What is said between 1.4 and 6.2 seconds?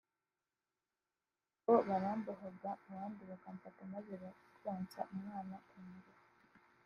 ngo barambohaga abandi bakamfata maze bakonsa umwana kungufu